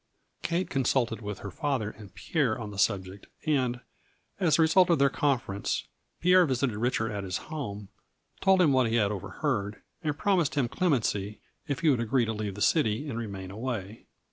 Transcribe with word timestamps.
Kate 0.41 0.67
consulted 0.67 1.21
with 1.21 1.41
her 1.41 1.51
father 1.51 1.91
and 1.91 2.15
Pierre 2.15 2.57
on 2.59 2.71
the 2.71 2.79
subject, 2.79 3.27
and, 3.45 3.81
as 4.39 4.57
a 4.57 4.63
result 4.63 4.89
of 4.89 4.97
their 4.97 5.11
conference, 5.11 5.83
Pierre 6.21 6.47
visited 6.47 6.75
Richard 6.75 7.11
at 7.11 7.23
his 7.23 7.37
home, 7.53 7.87
told 8.39 8.63
him 8.63 8.73
what 8.73 8.89
he 8.89 8.95
had 8.95 9.11
overheard, 9.11 9.83
and 10.03 10.17
promised 10.17 10.55
him 10.55 10.67
clemency 10.67 11.39
if 11.67 11.81
he 11.81 11.89
would 11.91 11.99
agree 11.99 12.25
to 12.25 12.33
leave 12.33 12.55
the 12.55 12.63
city) 12.63 13.07
and 13.11 13.19
remain 13.19 13.51
away. 13.51 14.07